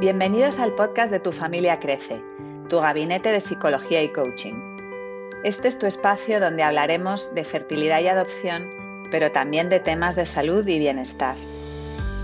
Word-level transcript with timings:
Bienvenidos 0.00 0.56
al 0.60 0.74
podcast 0.74 1.10
de 1.10 1.18
Tu 1.18 1.32
familia 1.32 1.80
crece, 1.80 2.22
tu 2.68 2.78
gabinete 2.78 3.32
de 3.32 3.40
psicología 3.40 4.00
y 4.00 4.12
coaching. 4.12 4.54
Este 5.42 5.66
es 5.66 5.78
tu 5.80 5.86
espacio 5.86 6.38
donde 6.38 6.62
hablaremos 6.62 7.28
de 7.34 7.42
fertilidad 7.42 7.98
y 7.98 8.06
adopción, 8.06 9.02
pero 9.10 9.32
también 9.32 9.68
de 9.70 9.80
temas 9.80 10.14
de 10.14 10.26
salud 10.26 10.64
y 10.68 10.78
bienestar. 10.78 11.34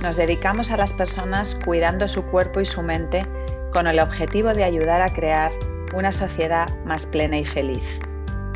Nos 0.02 0.15
dedicamos 0.15 0.71
a 0.71 0.77
las 0.77 0.93
personas 0.93 1.48
cuidando 1.65 2.07
su 2.07 2.23
cuerpo 2.27 2.61
y 2.61 2.66
su 2.66 2.80
mente 2.80 3.27
con 3.73 3.88
el 3.88 3.98
objetivo 3.98 4.52
de 4.52 4.62
ayudar 4.62 5.02
a 5.02 5.12
crear 5.12 5.51
una 5.97 6.12
sociedad 6.12 6.69
más 6.84 7.05
plena 7.06 7.38
y 7.38 7.45
feliz. 7.45 7.83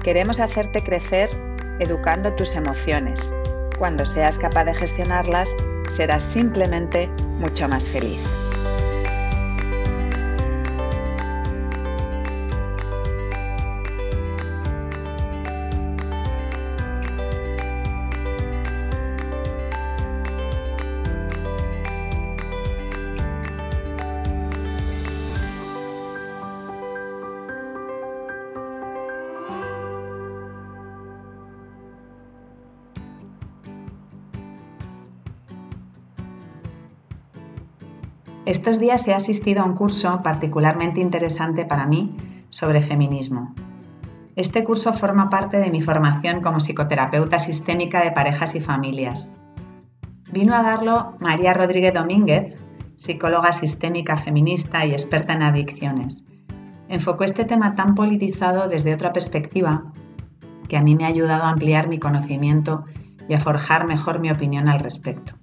Queremos 0.05 0.39
hacerte 0.39 0.85
crecer 0.85 1.29
educando 1.81 2.37
tus 2.37 2.51
emociones. 2.51 3.19
Cuando 3.81 4.07
seas 4.07 4.39
capaz 4.39 4.67
de 4.67 4.77
gestionarlas, 4.77 5.49
serás 5.97 6.23
simplemente 6.35 7.09
mucho 7.41 7.67
más 7.67 7.83
feliz. 7.89 8.38
Estos 38.49 38.81
días 38.81 39.07
he 39.07 39.13
asistido 39.13 39.61
a 39.61 39.67
un 39.67 39.75
curso 39.75 40.23
particularmente 40.23 41.03
interesante 41.03 41.67
para 41.67 41.85
mí 41.85 42.17
sobre 42.49 42.81
feminismo. 42.81 43.55
Este 44.37 44.65
curso 44.65 44.95
forma 44.95 45.29
parte 45.29 45.59
de 45.59 45.71
mi 45.71 45.83
formación 45.83 46.41
como 46.41 46.59
psicoterapeuta 46.59 47.39
sistémica 47.39 48.03
de 48.03 48.11
parejas 48.11 48.55
y 48.55 48.63
familias. 48.63 49.37
Vino 50.33 50.55
a 50.55 50.63
darlo 50.63 51.15
María 51.21 51.53
Rodríguez 51.53 51.93
Domínguez, 51.93 52.57
psicóloga 52.97 53.53
sistémica 53.53 54.17
feminista 54.17 54.87
y 54.87 54.93
experta 54.93 55.35
en 55.35 55.43
adicciones. 55.43 56.25
Enfocó 56.89 57.25
este 57.25 57.45
tema 57.45 57.75
tan 57.75 57.95
politizado 57.95 58.67
desde 58.67 58.95
otra 58.95 59.13
perspectiva 59.13 59.93
que 60.69 60.79
a 60.79 60.83
mí 60.83 60.97
me 60.97 61.05
ha 61.05 61.09
ayudado 61.09 61.43
a 61.43 61.51
ampliar 61.51 61.89
mi 61.89 61.99
conocimiento 61.99 62.87
y 63.29 63.35
a 63.35 63.41
forjar 63.41 63.87
mejor 63.87 64.21
mi 64.21 64.31
opinión 64.31 64.71
al 64.71 64.81
respecto. 64.81 65.35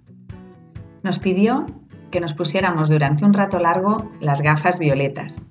Nos 1.04 1.20
pidió 1.20 1.68
que 2.16 2.22
nos 2.22 2.34
pusiéramos 2.34 2.88
durante 2.88 3.26
un 3.26 3.34
rato 3.34 3.60
largo 3.60 4.10
las 4.22 4.42
gafas 4.42 4.80
violetas. 4.80 5.50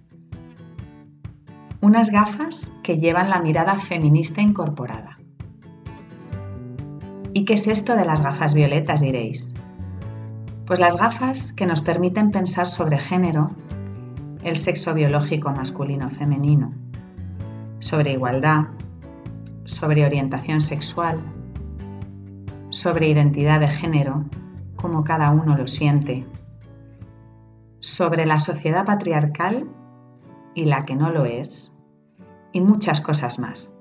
Unas 1.83 2.09
gafas 2.09 2.73
que 2.83 2.99
llevan 2.99 3.29
la 3.29 3.39
mirada 3.39 3.79
feminista 3.79 4.41
incorporada. 4.41 5.19
¿Y 7.35 7.45
qué 7.45 7.53
es 7.53 7.67
esto 7.67 7.97
de 7.97 8.07
las 8.07 8.23
gafas 8.23 8.55
violetas, 8.55 9.03
diréis? 9.03 9.53
Pues 10.65 10.81
las 10.81 10.97
gafas 10.97 11.53
que 11.53 11.67
nos 11.67 11.83
permiten 11.83 12.31
pensar 12.31 12.67
sobre 12.67 12.99
género, 12.99 13.51
el 14.43 14.57
sexo 14.57 14.95
biológico 14.95 15.51
masculino-femenino, 15.51 16.73
sobre 17.81 18.13
igualdad, 18.13 18.69
sobre 19.67 20.07
orientación 20.07 20.63
sexual, 20.63 21.21
sobre 22.71 23.09
identidad 23.09 23.61
de 23.61 23.69
género, 23.69 24.25
como 24.77 25.05
cada 25.05 25.31
uno 25.31 25.59
lo 25.59 25.69
siente, 25.69 26.25
sobre 27.85 28.25
la 28.25 28.39
sociedad 28.39 28.87
patriarcal 28.87 29.69
y 30.55 30.65
la 30.65 30.87
que 30.87 30.95
no 30.95 31.11
lo 31.11 31.27
es, 31.27 31.79
y 32.51 32.63
muchas 32.63 33.03
cosas 33.03 33.39
más. 33.39 33.79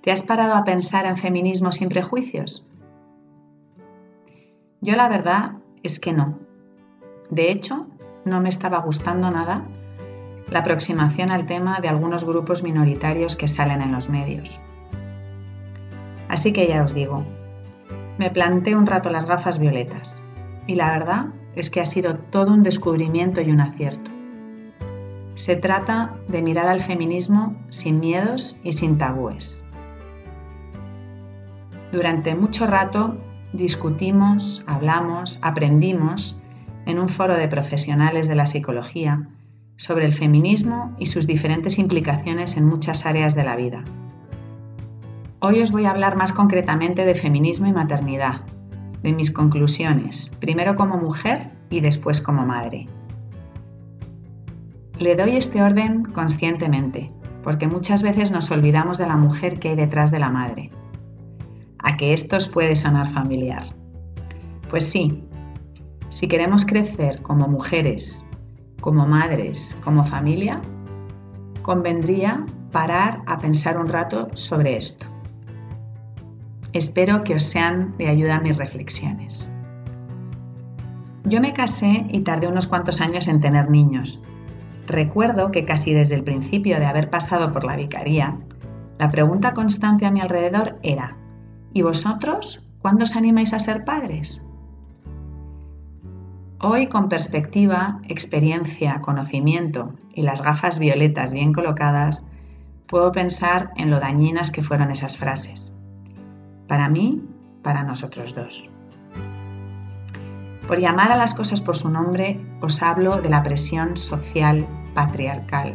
¿Te 0.00 0.10
has 0.10 0.22
parado 0.22 0.54
a 0.54 0.64
pensar 0.64 1.04
en 1.04 1.18
feminismo 1.18 1.70
sin 1.70 1.90
prejuicios? 1.90 2.66
Yo 4.80 4.96
la 4.96 5.10
verdad 5.10 5.56
es 5.82 6.00
que 6.00 6.14
no. 6.14 6.38
De 7.28 7.50
hecho, 7.50 7.86
no 8.24 8.40
me 8.40 8.48
estaba 8.48 8.78
gustando 8.78 9.30
nada 9.30 9.62
la 10.50 10.60
aproximación 10.60 11.30
al 11.30 11.44
tema 11.44 11.80
de 11.80 11.88
algunos 11.88 12.24
grupos 12.24 12.62
minoritarios 12.62 13.36
que 13.36 13.46
salen 13.46 13.82
en 13.82 13.92
los 13.92 14.08
medios. 14.08 14.58
Así 16.30 16.54
que 16.54 16.66
ya 16.66 16.82
os 16.82 16.94
digo, 16.94 17.24
me 18.16 18.30
planté 18.30 18.74
un 18.74 18.86
rato 18.86 19.10
las 19.10 19.26
gafas 19.26 19.58
violetas 19.58 20.22
y 20.66 20.76
la 20.76 20.90
verdad 20.90 21.26
es 21.54 21.70
que 21.70 21.80
ha 21.80 21.86
sido 21.86 22.16
todo 22.16 22.52
un 22.52 22.62
descubrimiento 22.62 23.40
y 23.40 23.50
un 23.50 23.60
acierto. 23.60 24.10
Se 25.34 25.56
trata 25.56 26.14
de 26.28 26.42
mirar 26.42 26.66
al 26.66 26.80
feminismo 26.80 27.56
sin 27.68 28.00
miedos 28.00 28.60
y 28.62 28.72
sin 28.72 28.98
tabúes. 28.98 29.64
Durante 31.90 32.34
mucho 32.34 32.66
rato 32.66 33.16
discutimos, 33.52 34.64
hablamos, 34.66 35.38
aprendimos 35.42 36.36
en 36.86 36.98
un 36.98 37.08
foro 37.08 37.34
de 37.34 37.48
profesionales 37.48 38.28
de 38.28 38.34
la 38.34 38.46
psicología 38.46 39.28
sobre 39.76 40.04
el 40.04 40.12
feminismo 40.12 40.94
y 40.98 41.06
sus 41.06 41.26
diferentes 41.26 41.78
implicaciones 41.78 42.56
en 42.56 42.66
muchas 42.66 43.06
áreas 43.06 43.34
de 43.34 43.44
la 43.44 43.56
vida. 43.56 43.84
Hoy 45.40 45.60
os 45.60 45.72
voy 45.72 45.86
a 45.86 45.90
hablar 45.90 46.16
más 46.16 46.32
concretamente 46.32 47.04
de 47.04 47.14
feminismo 47.14 47.66
y 47.66 47.72
maternidad, 47.72 48.42
de 49.02 49.12
mis 49.12 49.30
conclusiones, 49.30 50.30
primero 50.40 50.76
como 50.76 50.96
mujer 50.96 51.50
y 51.70 51.80
después 51.80 52.20
como 52.20 52.46
madre. 52.46 52.86
Le 54.98 55.16
doy 55.16 55.36
este 55.36 55.62
orden 55.62 56.04
conscientemente, 56.04 57.10
porque 57.42 57.66
muchas 57.66 58.02
veces 58.02 58.30
nos 58.30 58.50
olvidamos 58.50 58.98
de 58.98 59.06
la 59.06 59.16
mujer 59.16 59.58
que 59.58 59.70
hay 59.70 59.76
detrás 59.76 60.10
de 60.10 60.20
la 60.20 60.30
madre. 60.30 60.70
¿A 61.78 61.96
que 61.96 62.12
esto 62.12 62.36
os 62.36 62.48
puede 62.48 62.76
sonar 62.76 63.10
familiar? 63.10 63.64
Pues 64.70 64.88
sí, 64.88 65.24
si 66.10 66.28
queremos 66.28 66.64
crecer 66.64 67.20
como 67.22 67.48
mujeres, 67.48 68.24
como 68.80 69.06
madres, 69.06 69.78
como 69.82 70.04
familia, 70.04 70.60
convendría 71.62 72.46
parar 72.70 73.22
a 73.26 73.38
pensar 73.38 73.78
un 73.78 73.88
rato 73.88 74.28
sobre 74.34 74.76
esto. 74.76 75.06
Espero 76.72 77.22
que 77.22 77.34
os 77.34 77.44
sean 77.44 77.94
de 77.98 78.08
ayuda 78.08 78.40
mis 78.40 78.56
reflexiones. 78.56 79.52
Yo 81.24 81.40
me 81.40 81.52
casé 81.52 82.06
y 82.08 82.20
tardé 82.20 82.48
unos 82.48 82.66
cuantos 82.66 83.02
años 83.02 83.28
en 83.28 83.42
tener 83.42 83.70
niños. 83.70 84.22
Recuerdo 84.86 85.50
que 85.50 85.66
casi 85.66 85.92
desde 85.92 86.14
el 86.14 86.24
principio 86.24 86.78
de 86.78 86.86
haber 86.86 87.10
pasado 87.10 87.52
por 87.52 87.64
la 87.64 87.76
vicaría, 87.76 88.38
la 88.98 89.10
pregunta 89.10 89.52
constante 89.52 90.06
a 90.06 90.10
mi 90.10 90.20
alrededor 90.20 90.78
era, 90.82 91.18
¿y 91.74 91.82
vosotros 91.82 92.66
cuándo 92.80 93.04
os 93.04 93.16
animáis 93.16 93.52
a 93.52 93.58
ser 93.58 93.84
padres? 93.84 94.42
Hoy, 96.58 96.86
con 96.86 97.10
perspectiva, 97.10 98.00
experiencia, 98.08 99.02
conocimiento 99.02 99.92
y 100.14 100.22
las 100.22 100.42
gafas 100.42 100.78
violetas 100.78 101.34
bien 101.34 101.52
colocadas, 101.52 102.26
puedo 102.86 103.12
pensar 103.12 103.72
en 103.76 103.90
lo 103.90 104.00
dañinas 104.00 104.50
que 104.50 104.62
fueron 104.62 104.90
esas 104.90 105.18
frases 105.18 105.76
para 106.72 106.88
mí, 106.88 107.20
para 107.62 107.84
nosotros 107.84 108.34
dos. 108.34 108.72
Por 110.66 110.80
llamar 110.80 111.12
a 111.12 111.16
las 111.16 111.34
cosas 111.34 111.60
por 111.60 111.76
su 111.76 111.90
nombre, 111.90 112.40
os 112.62 112.82
hablo 112.82 113.20
de 113.20 113.28
la 113.28 113.42
presión 113.42 113.98
social 113.98 114.66
patriarcal, 114.94 115.74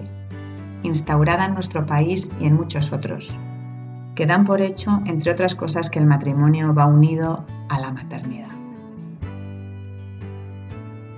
instaurada 0.81 1.45
en 1.45 1.53
nuestro 1.53 1.85
país 1.85 2.31
y 2.41 2.47
en 2.47 2.55
muchos 2.55 2.91
otros, 2.93 3.37
que 4.15 4.25
dan 4.25 4.43
por 4.43 4.59
hecho, 4.59 5.03
entre 5.05 5.31
otras 5.31 5.53
cosas, 5.53 5.91
que 5.91 5.99
el 5.99 6.07
matrimonio 6.07 6.73
va 6.73 6.87
unido 6.87 7.45
a 7.69 7.79
la 7.79 7.91
maternidad. 7.91 8.55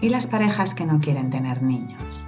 ¿Y 0.02 0.10
las 0.10 0.28
parejas 0.28 0.74
que 0.74 0.86
no 0.86 1.00
quieren 1.00 1.30
tener 1.30 1.64
niños? 1.64 2.26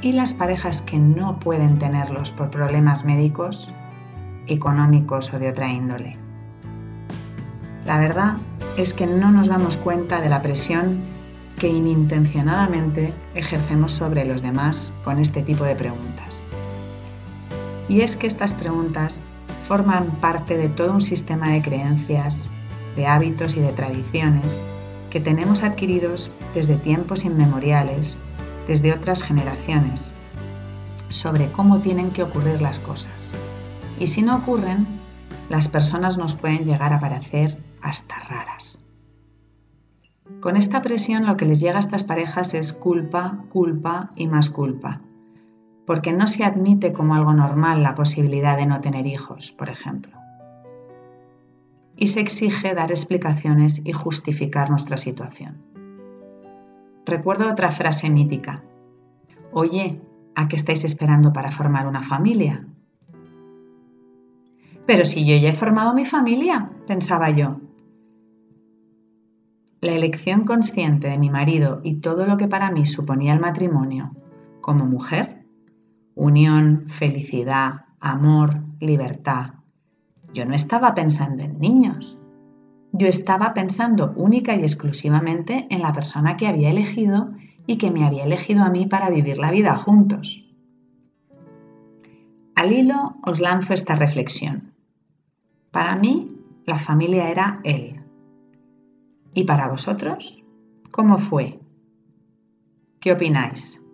¿Y 0.00 0.12
las 0.12 0.32
parejas 0.32 0.80
que 0.80 0.98
no 0.98 1.40
pueden 1.40 1.80
tenerlos 1.80 2.30
por 2.30 2.50
problemas 2.50 3.04
médicos? 3.04 3.74
Económicos 4.46 5.32
o 5.32 5.38
de 5.38 5.48
otra 5.48 5.68
índole. 5.68 6.16
La 7.86 7.98
verdad 7.98 8.36
es 8.76 8.94
que 8.94 9.06
no 9.06 9.30
nos 9.30 9.48
damos 9.48 9.76
cuenta 9.76 10.20
de 10.20 10.28
la 10.28 10.42
presión 10.42 10.98
que 11.58 11.68
inintencionadamente 11.68 13.12
ejercemos 13.34 13.92
sobre 13.92 14.24
los 14.24 14.42
demás 14.42 14.92
con 15.04 15.18
este 15.18 15.42
tipo 15.42 15.64
de 15.64 15.76
preguntas. 15.76 16.44
Y 17.88 18.00
es 18.00 18.16
que 18.16 18.26
estas 18.26 18.54
preguntas 18.54 19.22
forman 19.68 20.06
parte 20.20 20.56
de 20.56 20.68
todo 20.68 20.92
un 20.92 21.00
sistema 21.00 21.50
de 21.50 21.62
creencias, 21.62 22.48
de 22.96 23.06
hábitos 23.06 23.56
y 23.56 23.60
de 23.60 23.72
tradiciones 23.72 24.60
que 25.10 25.20
tenemos 25.20 25.62
adquiridos 25.62 26.32
desde 26.54 26.76
tiempos 26.76 27.24
inmemoriales, 27.24 28.18
desde 28.66 28.92
otras 28.92 29.22
generaciones, 29.22 30.12
sobre 31.08 31.50
cómo 31.52 31.78
tienen 31.78 32.10
que 32.10 32.22
ocurrir 32.22 32.60
las 32.60 32.78
cosas. 32.78 33.34
Y 33.98 34.08
si 34.08 34.22
no 34.22 34.36
ocurren, 34.36 34.86
las 35.48 35.68
personas 35.68 36.18
nos 36.18 36.34
pueden 36.34 36.64
llegar 36.64 36.92
a 36.92 37.00
parecer 37.00 37.58
hasta 37.82 38.18
raras. 38.18 38.84
Con 40.40 40.56
esta 40.56 40.82
presión 40.82 41.26
lo 41.26 41.36
que 41.36 41.44
les 41.44 41.60
llega 41.60 41.76
a 41.76 41.80
estas 41.80 42.04
parejas 42.04 42.54
es 42.54 42.72
culpa, 42.72 43.44
culpa 43.50 44.10
y 44.16 44.26
más 44.26 44.50
culpa, 44.50 45.00
porque 45.86 46.12
no 46.12 46.26
se 46.26 46.44
admite 46.44 46.92
como 46.92 47.14
algo 47.14 47.34
normal 47.34 47.82
la 47.82 47.94
posibilidad 47.94 48.56
de 48.56 48.66
no 48.66 48.80
tener 48.80 49.06
hijos, 49.06 49.52
por 49.52 49.68
ejemplo. 49.68 50.18
Y 51.96 52.08
se 52.08 52.20
exige 52.20 52.74
dar 52.74 52.90
explicaciones 52.90 53.84
y 53.84 53.92
justificar 53.92 54.70
nuestra 54.70 54.96
situación. 54.96 55.62
Recuerdo 57.06 57.50
otra 57.50 57.70
frase 57.70 58.08
mítica. 58.08 58.64
Oye, 59.52 60.00
¿a 60.34 60.48
qué 60.48 60.56
estáis 60.56 60.84
esperando 60.84 61.32
para 61.32 61.50
formar 61.50 61.86
una 61.86 62.00
familia? 62.00 62.66
Pero 64.86 65.04
si 65.04 65.24
yo 65.24 65.36
ya 65.36 65.50
he 65.50 65.52
formado 65.52 65.94
mi 65.94 66.04
familia, 66.04 66.70
pensaba 66.86 67.30
yo. 67.30 67.60
La 69.80 69.92
elección 69.92 70.44
consciente 70.44 71.08
de 71.08 71.18
mi 71.18 71.30
marido 71.30 71.80
y 71.82 71.96
todo 71.96 72.26
lo 72.26 72.36
que 72.36 72.48
para 72.48 72.70
mí 72.70 72.86
suponía 72.86 73.32
el 73.32 73.40
matrimonio, 73.40 74.12
como 74.60 74.86
mujer, 74.86 75.46
unión, 76.14 76.86
felicidad, 76.88 77.86
amor, 78.00 78.62
libertad. 78.80 79.54
Yo 80.32 80.44
no 80.44 80.54
estaba 80.54 80.94
pensando 80.94 81.42
en 81.42 81.58
niños. 81.58 82.22
Yo 82.92 83.08
estaba 83.08 83.54
pensando 83.54 84.12
única 84.16 84.54
y 84.54 84.62
exclusivamente 84.62 85.66
en 85.70 85.82
la 85.82 85.92
persona 85.92 86.36
que 86.36 86.46
había 86.46 86.70
elegido 86.70 87.32
y 87.66 87.76
que 87.76 87.90
me 87.90 88.04
había 88.04 88.24
elegido 88.24 88.62
a 88.62 88.70
mí 88.70 88.86
para 88.86 89.10
vivir 89.10 89.38
la 89.38 89.50
vida 89.50 89.76
juntos. 89.76 90.44
Al 92.54 92.72
hilo 92.72 93.16
os 93.22 93.40
lanzo 93.40 93.72
esta 93.72 93.96
reflexión. 93.96 94.73
Para 95.74 95.96
mí, 95.96 96.28
la 96.66 96.78
familia 96.78 97.30
era 97.30 97.60
él. 97.64 98.00
¿Y 99.34 99.42
para 99.42 99.66
vosotros? 99.66 100.46
¿Cómo 100.92 101.18
fue? 101.18 101.58
¿Qué 103.00 103.10
opináis? 103.10 103.84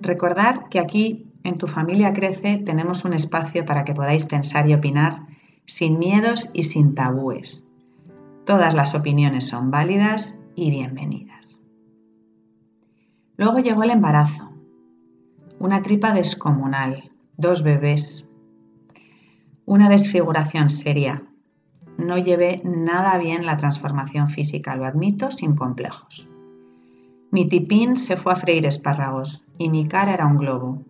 Recordad 0.00 0.66
que 0.70 0.80
aquí, 0.80 1.30
en 1.44 1.56
Tu 1.56 1.68
familia 1.68 2.12
crece, 2.12 2.58
tenemos 2.58 3.04
un 3.04 3.12
espacio 3.12 3.64
para 3.64 3.84
que 3.84 3.94
podáis 3.94 4.26
pensar 4.26 4.68
y 4.68 4.74
opinar 4.74 5.28
sin 5.66 6.00
miedos 6.00 6.50
y 6.52 6.64
sin 6.64 6.96
tabúes. 6.96 7.70
Todas 8.44 8.74
las 8.74 8.96
opiniones 8.96 9.46
son 9.46 9.70
válidas 9.70 10.36
y 10.56 10.70
bienvenidas. 10.70 11.64
Luego 13.36 13.60
llegó 13.60 13.84
el 13.84 13.90
embarazo. 13.90 14.50
Una 15.60 15.80
tripa 15.80 16.12
descomunal, 16.12 17.12
dos 17.36 17.62
bebés, 17.62 18.31
una 19.66 19.88
desfiguración 19.88 20.70
seria. 20.70 21.22
No 21.98 22.18
llevé 22.18 22.60
nada 22.64 23.16
bien 23.18 23.46
la 23.46 23.56
transformación 23.56 24.28
física, 24.28 24.76
lo 24.76 24.84
admito, 24.84 25.30
sin 25.30 25.54
complejos. 25.54 26.28
Mi 27.30 27.48
tipín 27.48 27.96
se 27.96 28.16
fue 28.16 28.32
a 28.32 28.36
freír 28.36 28.66
espárragos 28.66 29.46
y 29.58 29.70
mi 29.70 29.86
cara 29.88 30.12
era 30.14 30.26
un 30.26 30.36
globo. 30.36 30.84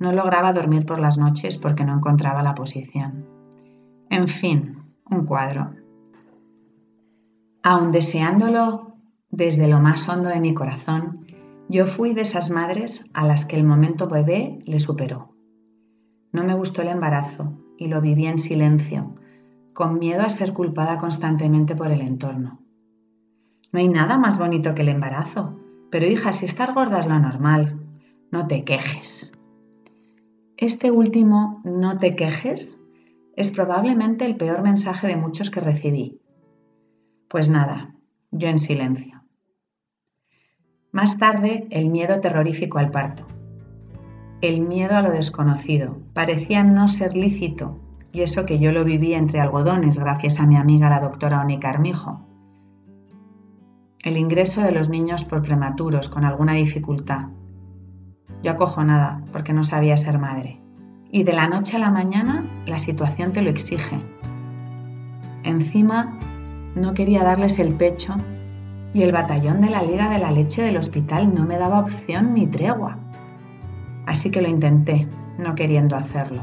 No 0.00 0.12
lograba 0.12 0.52
dormir 0.52 0.86
por 0.86 0.98
las 0.98 1.18
noches 1.18 1.58
porque 1.58 1.84
no 1.84 1.94
encontraba 1.94 2.42
la 2.42 2.54
posición. 2.54 3.26
En 4.10 4.28
fin, 4.28 4.82
un 5.10 5.24
cuadro. 5.24 5.74
Aun 7.62 7.92
deseándolo 7.92 8.94
desde 9.30 9.68
lo 9.68 9.78
más 9.80 10.08
hondo 10.08 10.28
de 10.28 10.40
mi 10.40 10.54
corazón, 10.54 11.26
yo 11.68 11.86
fui 11.86 12.14
de 12.14 12.22
esas 12.22 12.50
madres 12.50 13.10
a 13.14 13.26
las 13.26 13.44
que 13.44 13.56
el 13.56 13.64
momento 13.64 14.08
bebé 14.08 14.58
le 14.64 14.80
superó. 14.80 15.37
No 16.32 16.44
me 16.44 16.54
gustó 16.54 16.82
el 16.82 16.88
embarazo 16.88 17.58
y 17.78 17.88
lo 17.88 18.00
viví 18.00 18.26
en 18.26 18.38
silencio, 18.38 19.14
con 19.72 19.98
miedo 19.98 20.22
a 20.22 20.28
ser 20.28 20.52
culpada 20.52 20.98
constantemente 20.98 21.74
por 21.74 21.90
el 21.90 22.02
entorno. 22.02 22.60
No 23.72 23.80
hay 23.80 23.88
nada 23.88 24.18
más 24.18 24.38
bonito 24.38 24.74
que 24.74 24.82
el 24.82 24.88
embarazo, 24.88 25.58
pero 25.90 26.06
hija, 26.06 26.32
si 26.32 26.44
estar 26.44 26.74
gorda 26.74 26.98
es 26.98 27.08
lo 27.08 27.18
normal, 27.18 27.80
no 28.30 28.46
te 28.46 28.64
quejes. 28.64 29.32
Este 30.56 30.90
último 30.90 31.62
no 31.64 31.96
te 31.96 32.14
quejes 32.14 32.86
es 33.36 33.48
probablemente 33.48 34.26
el 34.26 34.36
peor 34.36 34.62
mensaje 34.62 35.06
de 35.06 35.16
muchos 35.16 35.50
que 35.50 35.60
recibí. 35.60 36.20
Pues 37.28 37.48
nada, 37.48 37.94
yo 38.32 38.48
en 38.48 38.58
silencio. 38.58 39.22
Más 40.92 41.18
tarde, 41.18 41.68
el 41.70 41.88
miedo 41.88 42.20
terrorífico 42.20 42.78
al 42.78 42.90
parto 42.90 43.37
el 44.40 44.60
miedo 44.60 44.96
a 44.96 45.02
lo 45.02 45.10
desconocido. 45.10 45.98
Parecía 46.12 46.62
no 46.62 46.86
ser 46.86 47.16
lícito, 47.16 47.78
y 48.12 48.22
eso 48.22 48.46
que 48.46 48.58
yo 48.58 48.72
lo 48.72 48.84
viví 48.84 49.14
entre 49.14 49.40
algodones 49.40 49.98
gracias 49.98 50.38
a 50.38 50.46
mi 50.46 50.56
amiga 50.56 50.88
la 50.88 51.00
doctora 51.00 51.40
Onica 51.40 51.70
Armijo. 51.70 52.20
El 54.02 54.16
ingreso 54.16 54.60
de 54.60 54.72
los 54.72 54.88
niños 54.88 55.24
por 55.24 55.42
prematuros 55.42 56.08
con 56.08 56.24
alguna 56.24 56.54
dificultad. 56.54 57.26
Yo 58.42 58.52
acojo 58.52 58.84
nada 58.84 59.22
porque 59.32 59.52
no 59.52 59.64
sabía 59.64 59.96
ser 59.96 60.18
madre. 60.18 60.60
Y 61.10 61.24
de 61.24 61.32
la 61.32 61.48
noche 61.48 61.76
a 61.76 61.80
la 61.80 61.90
mañana 61.90 62.44
la 62.66 62.78
situación 62.78 63.32
te 63.32 63.42
lo 63.42 63.50
exige. 63.50 63.98
Encima 65.42 66.14
no 66.76 66.94
quería 66.94 67.24
darles 67.24 67.58
el 67.58 67.74
pecho 67.74 68.14
y 68.94 69.02
el 69.02 69.12
batallón 69.12 69.60
de 69.60 69.70
la 69.70 69.82
Liga 69.82 70.08
de 70.10 70.18
la 70.18 70.30
Leche 70.30 70.62
del 70.62 70.76
hospital 70.76 71.34
no 71.34 71.44
me 71.44 71.58
daba 71.58 71.80
opción 71.80 72.34
ni 72.34 72.46
tregua. 72.46 72.98
Así 74.08 74.30
que 74.30 74.40
lo 74.40 74.48
intenté, 74.48 75.06
no 75.36 75.54
queriendo 75.54 75.94
hacerlo. 75.94 76.42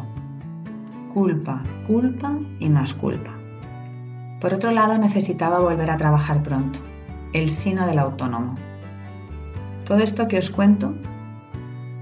Culpa, 1.11 1.63
culpa 1.87 2.31
y 2.59 2.69
más 2.69 2.93
culpa. 2.93 3.31
Por 4.39 4.53
otro 4.53 4.69
lado, 4.69 4.99
necesitaba 4.99 5.57
volver 5.57 5.89
a 5.89 5.97
trabajar 5.97 6.43
pronto. 6.43 6.77
El 7.33 7.49
sino 7.49 7.87
del 7.87 7.97
autónomo. 7.97 8.53
Todo 9.83 9.97
esto 9.97 10.27
que 10.27 10.37
os 10.37 10.51
cuento, 10.51 10.93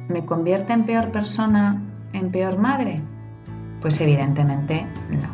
¿me 0.10 0.25
convierte 0.25 0.74
en 0.74 0.83
peor 0.83 1.13
persona, 1.13 1.81
en 2.12 2.30
peor 2.30 2.57
madre? 2.57 3.00
Pues 3.80 4.01
evidentemente 4.01 4.86
no. 5.12 5.30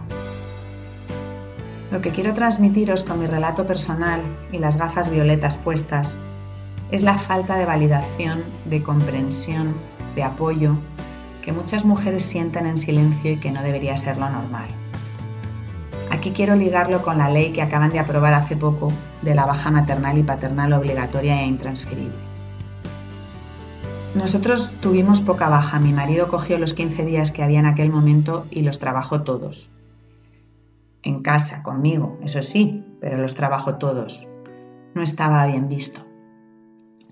Lo 1.92 2.02
que 2.02 2.12
quiero 2.12 2.36
transmitiros 2.36 3.04
con 3.04 3.20
mi 3.20 3.26
relato 3.26 3.66
personal 3.66 4.22
y 4.52 4.60
las 4.60 4.78
gafas 4.78 5.10
violetas 5.10 5.58
puestas 5.58 6.20
es 6.92 7.02
la 7.02 7.18
falta 7.18 7.58
de 7.58 7.66
validación, 7.66 8.44
de 8.66 8.84
comprensión 8.84 9.74
de 10.16 10.24
apoyo 10.24 10.76
que 11.42 11.52
muchas 11.52 11.86
mujeres 11.86 12.24
sienten 12.24 12.66
en 12.66 12.78
silencio 12.78 13.32
y 13.32 13.38
que 13.38 13.52
no 13.52 13.64
debería 13.64 13.98
ser 13.98 14.18
lo 14.18 14.30
normal. 14.30 14.68
Aquí 16.12 16.32
quiero 16.32 16.56
ligarlo 16.56 17.02
con 17.02 17.18
la 17.18 17.30
ley 17.30 17.52
que 17.52 17.62
acaban 17.62 17.92
de 17.92 18.00
aprobar 18.00 18.34
hace 18.34 18.56
poco 18.56 18.92
de 19.22 19.36
la 19.36 19.46
baja 19.46 19.72
maternal 19.72 20.18
y 20.18 20.24
paternal 20.24 20.74
obligatoria 20.74 21.42
e 21.42 21.46
intransferible. 21.46 22.30
Nosotros 24.16 24.76
tuvimos 24.82 25.22
poca 25.22 25.50
baja, 25.50 25.80
mi 25.80 25.94
marido 25.94 26.28
cogió 26.28 26.58
los 26.58 26.74
15 26.74 27.06
días 27.06 27.32
que 27.32 27.44
había 27.44 27.60
en 27.60 27.68
aquel 27.68 27.92
momento 27.92 28.48
y 28.50 28.64
los 28.64 28.80
trabajó 28.80 29.22
todos. 29.22 29.72
En 31.04 31.22
casa, 31.22 31.62
conmigo, 31.62 32.18
eso 32.24 32.42
sí, 32.42 32.84
pero 33.00 33.18
los 33.18 33.36
trabajó 33.36 33.76
todos. 33.76 34.28
No 34.96 35.04
estaba 35.04 35.46
bien 35.46 35.70
visto. 35.70 36.02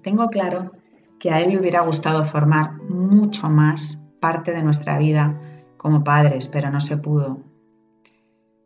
Tengo 0.01 0.27
claro 0.30 0.72
que 1.20 1.32
a 1.32 1.42
él 1.42 1.52
le 1.52 1.60
hubiera 1.60 1.82
gustado 1.82 2.24
formar 2.24 2.74
mucho 2.84 3.50
más 3.50 4.04
parte 4.20 4.52
de 4.52 4.64
nuestra 4.64 4.98
vida 4.98 5.40
como 5.78 6.04
padres, 6.04 6.48
pero 6.48 6.70
no 6.72 6.80
se 6.80 6.98
pudo. 6.98 7.40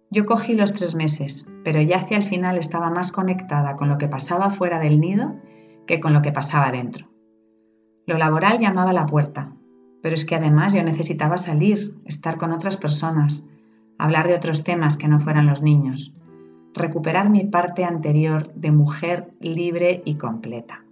Yo 0.09 0.25
cogí 0.25 0.55
los 0.55 0.73
tres 0.73 0.95
meses, 0.95 1.49
pero 1.63 1.81
ya 1.81 1.97
hacia 1.97 2.17
el 2.17 2.23
final 2.23 2.57
estaba 2.57 2.89
más 2.89 3.11
conectada 3.11 3.75
con 3.75 3.87
lo 3.87 3.97
que 3.97 4.09
pasaba 4.09 4.49
fuera 4.49 4.79
del 4.79 4.99
nido 4.99 5.35
que 5.87 5.99
con 5.99 6.13
lo 6.13 6.21
que 6.21 6.31
pasaba 6.31 6.71
dentro. 6.71 7.07
Lo 8.05 8.17
laboral 8.17 8.59
llamaba 8.59 8.89
a 8.89 8.93
la 8.93 9.05
puerta, 9.05 9.53
pero 10.01 10.15
es 10.15 10.25
que 10.25 10.35
además 10.35 10.73
yo 10.73 10.83
necesitaba 10.83 11.37
salir, 11.37 11.95
estar 12.05 12.37
con 12.37 12.51
otras 12.51 12.75
personas, 12.75 13.49
hablar 13.97 14.27
de 14.27 14.35
otros 14.35 14.63
temas 14.63 14.97
que 14.97 15.07
no 15.07 15.19
fueran 15.19 15.45
los 15.45 15.61
niños, 15.61 16.19
recuperar 16.73 17.29
mi 17.29 17.45
parte 17.45 17.85
anterior 17.85 18.53
de 18.53 18.71
mujer 18.71 19.33
libre 19.39 20.01
y 20.05 20.15
completa. 20.15 20.83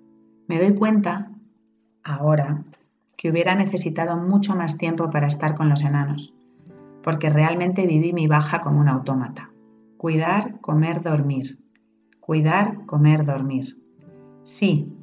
Me 0.47 0.59
doy 0.59 0.75
cuenta 0.75 1.31
ahora 2.03 2.63
que 3.19 3.29
hubiera 3.29 3.53
necesitado 3.53 4.15
mucho 4.15 4.55
más 4.55 4.77
tiempo 4.77 5.09
para 5.09 5.27
estar 5.27 5.55
con 5.55 5.67
los 5.67 5.83
enanos, 5.83 6.33
porque 7.03 7.29
realmente 7.29 7.85
viví 7.85 8.13
mi 8.13 8.27
baja 8.27 8.61
como 8.61 8.79
un 8.79 8.87
autómata. 8.87 9.49
Cuidar, 9.97 10.61
comer, 10.61 11.01
dormir. 11.01 11.59
Cuidar, 12.21 12.85
comer, 12.85 13.25
dormir. 13.25 13.77
Sí, 14.43 14.93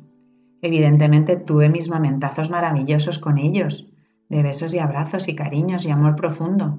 evidentemente 0.62 1.37
tuve 1.37 1.69
mis 1.69 1.91
momentazos 1.91 2.50
maravillosos 2.50 3.19
con 3.19 3.37
ellos, 3.37 3.93
de 4.31 4.43
besos 4.43 4.73
y 4.73 4.79
abrazos 4.79 5.29
y 5.29 5.35
cariños 5.35 5.85
y 5.85 5.91
amor 5.91 6.17
profundo, 6.17 6.79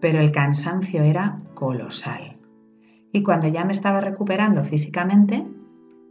pero 0.00 0.20
el 0.20 0.30
cansancio 0.30 1.02
era 1.02 1.40
colosal. 1.54 2.38
Y 3.12 3.24
cuando 3.24 3.48
ya 3.48 3.64
me 3.64 3.72
estaba 3.72 4.00
recuperando 4.00 4.62
físicamente, 4.62 5.44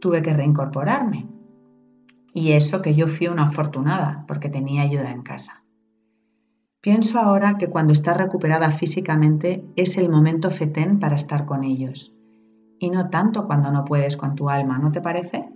tuve 0.00 0.20
que 0.20 0.34
reincorporarme 0.34 1.35
y 2.36 2.52
eso 2.52 2.82
que 2.82 2.94
yo 2.94 3.08
fui 3.08 3.28
una 3.28 3.44
afortunada 3.44 4.26
porque 4.28 4.50
tenía 4.50 4.82
ayuda 4.82 5.10
en 5.10 5.22
casa. 5.22 5.64
Pienso 6.82 7.18
ahora 7.18 7.56
que 7.56 7.70
cuando 7.70 7.94
estás 7.94 8.14
recuperada 8.14 8.70
físicamente 8.72 9.64
es 9.74 9.96
el 9.96 10.10
momento 10.10 10.50
fetén 10.50 11.00
para 11.00 11.14
estar 11.14 11.46
con 11.46 11.64
ellos. 11.64 12.12
y 12.78 12.90
no 12.90 13.08
tanto 13.08 13.46
cuando 13.46 13.70
no 13.72 13.86
puedes 13.86 14.18
con 14.18 14.34
tu 14.34 14.50
alma, 14.50 14.76
¿no 14.76 14.92
te 14.92 15.00
parece? 15.00 15.48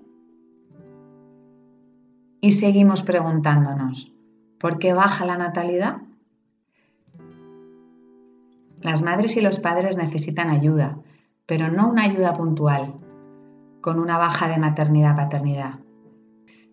Y 2.40 2.52
seguimos 2.52 3.02
preguntándonos, 3.02 4.16
¿por 4.58 4.78
qué 4.78 4.94
baja 4.94 5.26
la 5.26 5.36
natalidad? 5.36 5.98
Las 8.80 9.02
madres 9.02 9.36
y 9.36 9.42
los 9.42 9.60
padres 9.60 9.98
necesitan 9.98 10.48
ayuda, 10.48 10.96
pero 11.44 11.70
no 11.70 11.90
una 11.90 12.04
ayuda 12.04 12.32
puntual, 12.32 12.94
con 13.82 13.98
una 13.98 14.16
baja 14.16 14.48
de 14.48 14.56
maternidad-paternidad. 14.56 15.80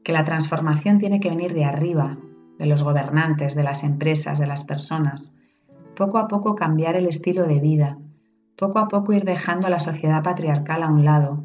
Que 0.08 0.14
la 0.14 0.24
transformación 0.24 1.00
tiene 1.00 1.20
que 1.20 1.28
venir 1.28 1.54
de 1.54 1.66
arriba, 1.66 2.18
de 2.58 2.66
los 2.66 2.82
gobernantes, 2.82 3.56
de 3.56 3.64
las 3.64 3.84
empresas, 3.84 4.40
de 4.40 4.48
las 4.48 4.64
personas. 4.64 5.36
Poco 5.98 6.18
a 6.18 6.30
poco 6.30 6.56
cambiar 6.56 6.96
el 6.96 7.08
estilo 7.08 7.46
de 7.46 7.60
vida, 7.60 7.98
poco 8.58 8.80
a 8.80 8.88
poco 8.88 9.12
ir 9.12 9.26
dejando 9.26 9.68
la 9.68 9.82
sociedad 9.82 10.24
patriarcal 10.24 10.84
a 10.84 10.88
un 10.88 11.04
lado, 11.04 11.44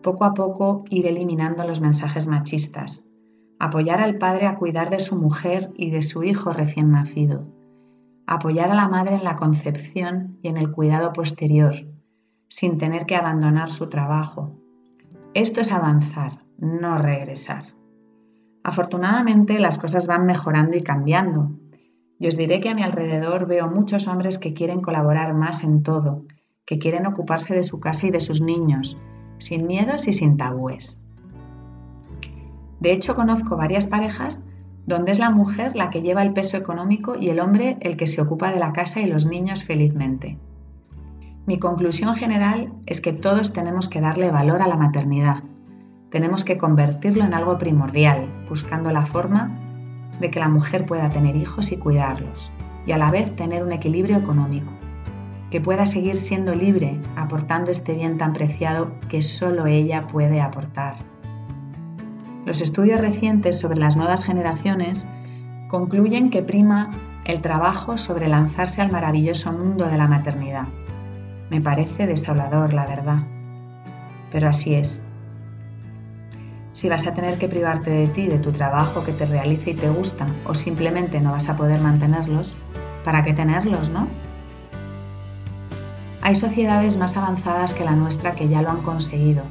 poco 0.00 0.24
a 0.24 0.32
poco 0.32 0.84
ir 0.90 1.08
eliminando 1.08 1.64
los 1.64 1.80
mensajes 1.80 2.28
machistas, 2.28 3.10
apoyar 3.58 4.00
al 4.00 4.16
padre 4.16 4.46
a 4.46 4.54
cuidar 4.54 4.88
de 4.88 5.00
su 5.00 5.16
mujer 5.16 5.72
y 5.74 5.90
de 5.90 6.02
su 6.02 6.22
hijo 6.22 6.52
recién 6.52 6.92
nacido, 6.92 7.48
apoyar 8.28 8.70
a 8.70 8.76
la 8.76 8.86
madre 8.86 9.16
en 9.16 9.24
la 9.24 9.34
concepción 9.34 10.38
y 10.40 10.46
en 10.46 10.56
el 10.56 10.70
cuidado 10.70 11.12
posterior, 11.12 11.74
sin 12.46 12.78
tener 12.78 13.06
que 13.06 13.16
abandonar 13.16 13.70
su 13.70 13.88
trabajo. 13.88 14.61
Esto 15.34 15.62
es 15.62 15.72
avanzar, 15.72 16.40
no 16.58 16.98
regresar. 16.98 17.64
Afortunadamente 18.62 19.58
las 19.58 19.78
cosas 19.78 20.06
van 20.06 20.26
mejorando 20.26 20.76
y 20.76 20.82
cambiando. 20.82 21.52
Y 22.18 22.26
os 22.26 22.36
diré 22.36 22.60
que 22.60 22.68
a 22.68 22.74
mi 22.74 22.82
alrededor 22.82 23.46
veo 23.46 23.66
muchos 23.66 24.08
hombres 24.08 24.38
que 24.38 24.52
quieren 24.52 24.82
colaborar 24.82 25.32
más 25.32 25.64
en 25.64 25.82
todo, 25.82 26.26
que 26.66 26.78
quieren 26.78 27.06
ocuparse 27.06 27.54
de 27.54 27.62
su 27.62 27.80
casa 27.80 28.06
y 28.06 28.10
de 28.10 28.20
sus 28.20 28.42
niños, 28.42 28.98
sin 29.38 29.66
miedos 29.66 30.06
y 30.06 30.12
sin 30.12 30.36
tabúes. 30.36 31.08
De 32.80 32.92
hecho, 32.92 33.14
conozco 33.14 33.56
varias 33.56 33.86
parejas 33.86 34.46
donde 34.84 35.12
es 35.12 35.18
la 35.18 35.30
mujer 35.30 35.74
la 35.76 35.88
que 35.88 36.02
lleva 36.02 36.22
el 36.22 36.34
peso 36.34 36.58
económico 36.58 37.16
y 37.18 37.30
el 37.30 37.40
hombre 37.40 37.78
el 37.80 37.96
que 37.96 38.06
se 38.06 38.20
ocupa 38.20 38.52
de 38.52 38.58
la 38.58 38.74
casa 38.74 39.00
y 39.00 39.06
los 39.06 39.24
niños 39.24 39.64
felizmente. 39.64 40.38
Mi 41.44 41.58
conclusión 41.58 42.14
general 42.14 42.72
es 42.86 43.00
que 43.00 43.12
todos 43.12 43.52
tenemos 43.52 43.88
que 43.88 44.00
darle 44.00 44.30
valor 44.30 44.62
a 44.62 44.68
la 44.68 44.76
maternidad. 44.76 45.42
Tenemos 46.08 46.44
que 46.44 46.56
convertirlo 46.56 47.24
en 47.24 47.34
algo 47.34 47.58
primordial, 47.58 48.26
buscando 48.48 48.92
la 48.92 49.04
forma 49.04 49.50
de 50.20 50.30
que 50.30 50.38
la 50.38 50.48
mujer 50.48 50.86
pueda 50.86 51.08
tener 51.08 51.34
hijos 51.34 51.72
y 51.72 51.78
cuidarlos, 51.78 52.48
y 52.86 52.92
a 52.92 52.98
la 52.98 53.10
vez 53.10 53.34
tener 53.34 53.64
un 53.64 53.72
equilibrio 53.72 54.18
económico, 54.18 54.70
que 55.50 55.60
pueda 55.60 55.84
seguir 55.84 56.16
siendo 56.16 56.54
libre, 56.54 56.96
aportando 57.16 57.72
este 57.72 57.94
bien 57.94 58.18
tan 58.18 58.34
preciado 58.34 58.92
que 59.08 59.20
solo 59.20 59.66
ella 59.66 60.02
puede 60.02 60.40
aportar. 60.40 60.94
Los 62.46 62.60
estudios 62.60 63.00
recientes 63.00 63.58
sobre 63.58 63.80
las 63.80 63.96
nuevas 63.96 64.22
generaciones 64.22 65.08
concluyen 65.68 66.30
que 66.30 66.42
prima 66.42 66.92
el 67.24 67.40
trabajo 67.40 67.98
sobre 67.98 68.28
lanzarse 68.28 68.80
al 68.80 68.92
maravilloso 68.92 69.52
mundo 69.52 69.86
de 69.86 69.96
la 69.96 70.06
maternidad. 70.06 70.68
Me 71.52 71.60
parece 71.60 72.08
desolador, 72.08 72.72
la 72.72 72.86
verdad. 72.86 73.18
Pero 74.32 74.48
así 74.48 74.74
es. 74.74 75.04
Si 76.72 76.88
vas 76.88 77.06
a 77.06 77.14
tener 77.14 77.38
que 77.38 77.46
privarte 77.46 77.90
de 77.90 78.08
ti, 78.08 78.26
de 78.26 78.40
tu 78.40 78.50
trabajo 78.50 79.04
que 79.04 79.12
te 79.12 79.26
realice 79.26 79.70
y 79.70 79.74
te 79.74 79.88
gusta, 79.88 80.26
o 80.46 80.56
simplemente 80.56 81.20
no 81.20 81.30
vas 81.30 81.48
a 81.48 81.56
poder 81.56 81.80
mantenerlos, 81.80 82.56
¿para 83.04 83.22
qué 83.22 83.32
tenerlos, 83.34 83.90
no? 83.90 84.08
Hay 86.22 86.34
sociedades 86.34 86.96
más 86.96 87.16
avanzadas 87.16 87.74
que 87.74 87.84
la 87.84 87.92
nuestra 87.92 88.32
que 88.32 88.48
ya 88.48 88.62
lo 88.62 88.70
han 88.70 88.82
conseguido 88.82 89.44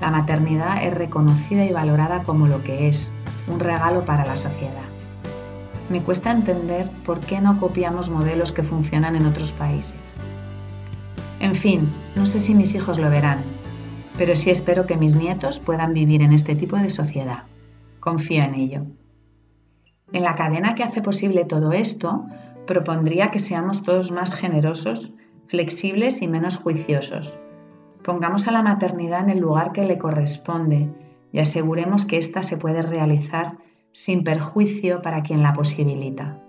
la 0.00 0.10
maternidad 0.10 0.84
es 0.84 0.92
reconocida 0.92 1.64
y 1.64 1.72
valorada 1.72 2.22
como 2.22 2.46
lo 2.46 2.62
que 2.62 2.88
es, 2.88 3.12
un 3.48 3.60
regalo 3.60 4.04
para 4.04 4.26
la 4.26 4.36
sociedad. 4.36 4.84
Me 5.88 6.02
cuesta 6.02 6.32
entender 6.32 6.90
por 7.04 7.20
qué 7.20 7.40
no 7.40 7.58
copiamos 7.58 8.10
modelos 8.10 8.52
que 8.52 8.62
funcionan 8.62 9.16
en 9.16 9.26
otros 9.26 9.52
países. 9.52 10.14
En 11.40 11.54
fin, 11.54 11.88
no 12.14 12.26
sé 12.26 12.40
si 12.40 12.54
mis 12.54 12.74
hijos 12.74 12.98
lo 12.98 13.10
verán, 13.10 13.38
pero 14.16 14.34
sí 14.34 14.50
espero 14.50 14.86
que 14.86 14.96
mis 14.96 15.16
nietos 15.16 15.60
puedan 15.60 15.92
vivir 15.92 16.22
en 16.22 16.32
este 16.32 16.54
tipo 16.54 16.76
de 16.76 16.90
sociedad. 16.90 17.44
Confío 18.00 18.42
en 18.42 18.54
ello. 18.54 18.82
En 20.12 20.22
la 20.22 20.34
cadena 20.34 20.74
que 20.74 20.82
hace 20.82 21.02
posible 21.02 21.44
todo 21.44 21.72
esto, 21.72 22.24
propondría 22.66 23.30
que 23.30 23.38
seamos 23.38 23.82
todos 23.82 24.12
más 24.12 24.34
generosos, 24.34 25.16
flexibles 25.48 26.22
y 26.22 26.28
menos 26.28 26.56
juiciosos, 26.56 27.38
Pongamos 28.06 28.46
a 28.46 28.52
la 28.52 28.62
maternidad 28.62 29.24
en 29.24 29.30
el 29.30 29.40
lugar 29.40 29.72
que 29.72 29.82
le 29.82 29.98
corresponde 29.98 30.88
y 31.32 31.40
aseguremos 31.40 32.06
que 32.06 32.18
ésta 32.18 32.44
se 32.44 32.56
puede 32.56 32.80
realizar 32.80 33.58
sin 33.90 34.22
perjuicio 34.22 35.02
para 35.02 35.24
quien 35.24 35.42
la 35.42 35.52
posibilita. 35.52 36.40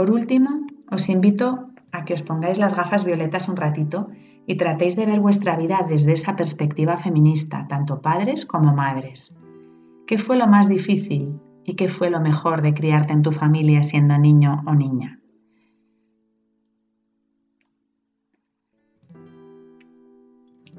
Por 0.00 0.10
último, 0.10 0.64
os 0.96 1.10
invito 1.10 1.46
a 1.92 1.98
que 2.06 2.14
os 2.16 2.22
pongáis 2.28 2.56
las 2.56 2.74
gafas 2.74 3.04
violetas 3.04 3.50
un 3.50 3.56
ratito 3.64 4.08
y 4.46 4.54
tratéis 4.56 4.96
de 4.96 5.04
ver 5.04 5.20
vuestra 5.20 5.56
vida 5.56 5.84
desde 5.86 6.14
esa 6.14 6.36
perspectiva 6.36 6.96
feminista, 6.96 7.66
tanto 7.68 8.00
padres 8.00 8.46
como 8.46 8.72
madres. 8.72 9.42
¿Qué 10.06 10.16
fue 10.16 10.38
lo 10.38 10.46
más 10.46 10.70
difícil 10.70 11.38
y 11.66 11.74
qué 11.74 11.88
fue 11.88 12.08
lo 12.08 12.18
mejor 12.18 12.62
de 12.62 12.72
criarte 12.72 13.12
en 13.12 13.20
tu 13.20 13.30
familia 13.30 13.82
siendo 13.82 14.16
niño 14.16 14.62
o 14.66 14.74
niña? 14.74 15.20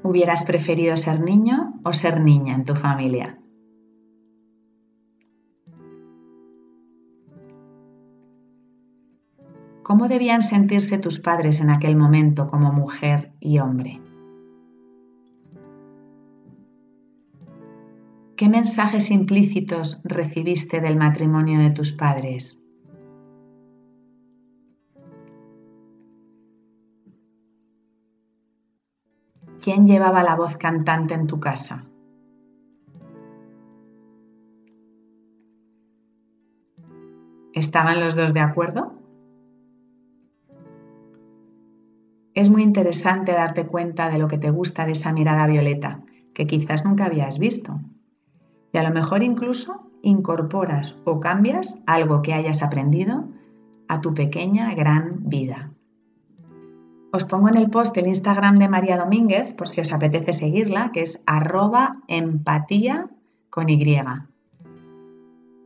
¿Hubieras 0.02 0.42
preferido 0.42 0.96
ser 0.96 1.20
niño 1.20 1.74
o 1.84 1.92
ser 1.92 2.20
niña 2.20 2.56
en 2.56 2.64
tu 2.64 2.74
familia? 2.74 3.38
¿Cómo 9.82 10.06
debían 10.06 10.42
sentirse 10.42 10.98
tus 10.98 11.18
padres 11.18 11.60
en 11.60 11.68
aquel 11.68 11.96
momento 11.96 12.46
como 12.46 12.72
mujer 12.72 13.32
y 13.40 13.58
hombre? 13.58 14.00
¿Qué 18.36 18.48
mensajes 18.48 19.10
implícitos 19.10 20.00
recibiste 20.04 20.80
del 20.80 20.96
matrimonio 20.96 21.58
de 21.58 21.70
tus 21.70 21.92
padres? 21.92 22.64
¿Quién 29.60 29.86
llevaba 29.86 30.22
la 30.22 30.36
voz 30.36 30.56
cantante 30.56 31.14
en 31.14 31.26
tu 31.26 31.38
casa? 31.38 31.86
¿Estaban 37.52 38.00
los 38.00 38.16
dos 38.16 38.32
de 38.32 38.40
acuerdo? 38.40 39.01
Es 42.42 42.50
muy 42.50 42.64
interesante 42.64 43.30
darte 43.30 43.68
cuenta 43.68 44.10
de 44.10 44.18
lo 44.18 44.26
que 44.26 44.36
te 44.36 44.50
gusta 44.50 44.84
de 44.84 44.90
esa 44.90 45.12
mirada 45.12 45.46
violeta, 45.46 46.00
que 46.34 46.44
quizás 46.44 46.84
nunca 46.84 47.04
habías 47.04 47.38
visto. 47.38 47.78
Y 48.72 48.78
a 48.78 48.82
lo 48.82 48.90
mejor 48.90 49.22
incluso 49.22 49.92
incorporas 50.02 51.00
o 51.04 51.20
cambias 51.20 51.78
algo 51.86 52.20
que 52.20 52.34
hayas 52.34 52.64
aprendido 52.64 53.28
a 53.86 54.00
tu 54.00 54.12
pequeña 54.12 54.74
gran 54.74 55.28
vida. 55.28 55.70
Os 57.12 57.22
pongo 57.22 57.48
en 57.48 57.58
el 57.58 57.70
post 57.70 57.96
el 57.96 58.08
Instagram 58.08 58.58
de 58.58 58.68
María 58.68 58.96
Domínguez 58.96 59.54
por 59.54 59.68
si 59.68 59.80
os 59.80 59.92
apetece 59.92 60.32
seguirla, 60.32 60.90
que 60.92 61.02
es 61.02 61.22
arroba 61.28 61.92
empatía 62.08 63.08
con 63.50 63.68
Y. 63.68 64.00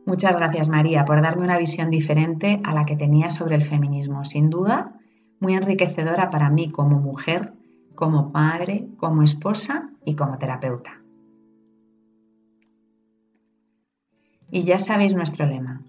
Muchas 0.05 0.35
gracias 0.35 0.69
María 0.69 1.05
por 1.05 1.23
darme 1.23 1.43
una 1.43 1.57
visión 1.57 1.89
diferente 1.89 2.61
a 2.63 2.75
la 2.75 2.85
que 2.85 2.95
tenía 2.95 3.31
sobre 3.31 3.55
el 3.55 3.63
feminismo. 3.63 4.23
Sin 4.25 4.51
duda, 4.51 4.96
muy 5.39 5.53
enriquecedora 5.53 6.29
para 6.29 6.49
mí 6.49 6.69
como 6.69 6.99
mujer, 6.99 7.53
como 7.95 8.29
madre, 8.29 8.87
como 8.97 9.23
esposa 9.23 9.89
y 10.05 10.15
como 10.15 10.37
terapeuta. 10.37 11.01
Y 14.49 14.63
ya 14.63 14.79
sabéis 14.79 15.15
nuestro 15.15 15.45
lema. 15.45 15.81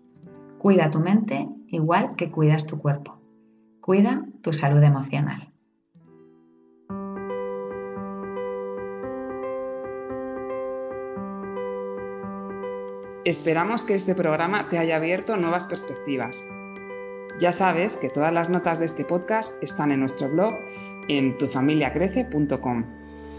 Cuida 0.59 0.91
tu 0.91 0.99
mente 0.99 1.49
igual 1.69 2.17
que 2.17 2.31
cuidas 2.31 2.67
tu 2.67 2.79
cuerpo. 2.79 3.19
Cuida 3.81 4.27
tu 4.43 4.53
salud 4.53 4.83
emocional. 4.83 5.53
Esperamos 13.25 13.85
que 13.85 13.95
este 13.95 14.15
programa 14.15 14.69
te 14.69 14.79
haya 14.79 14.97
abierto 14.97 15.37
nuevas 15.37 15.67
perspectivas. 15.67 16.47
Ya 17.39 17.53
sabes 17.53 17.97
que 17.97 18.09
todas 18.09 18.33
las 18.33 18.51
notas 18.51 18.81
de 18.81 18.87
este 18.87 19.05
podcast 19.05 19.63
están 19.63 19.93
en 19.93 20.01
nuestro 20.01 20.29
blog 20.29 20.55
en 21.07 21.39
tufamiliacrece.com. 21.39 22.85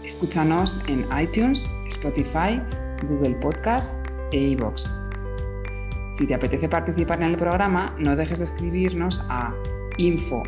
Escúchanos 0.02 0.80
en 0.88 1.04
iTunes, 1.20 1.68
Spotify, 1.88 2.62
Google 3.06 3.34
Podcast 3.34 4.06
e 4.32 4.38
iVoox. 4.38 4.90
Si 6.10 6.26
te 6.26 6.34
apetece 6.34 6.66
participar 6.66 7.22
en 7.22 7.28
el 7.28 7.36
programa, 7.36 7.94
no 7.98 8.16
dejes 8.16 8.38
de 8.38 8.46
escribirnos 8.46 9.22
a 9.28 9.54
info 9.98 10.42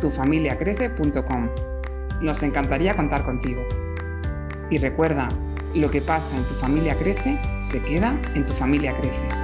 tufamiliacrece.com. 0.00 1.48
Nos 2.22 2.42
encantaría 2.42 2.94
contar 2.94 3.22
contigo. 3.22 3.62
Y 4.70 4.78
recuerda, 4.78 5.28
lo 5.74 5.90
que 5.90 6.00
pasa 6.00 6.38
en 6.38 6.44
tu 6.44 6.54
familia 6.54 6.96
crece, 6.96 7.38
se 7.60 7.82
queda 7.82 8.18
en 8.34 8.46
tu 8.46 8.54
familia 8.54 8.94
crece. 8.94 9.41